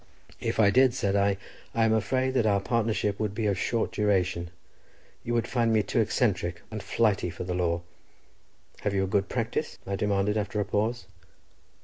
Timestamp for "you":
5.23-5.35, 8.95-9.03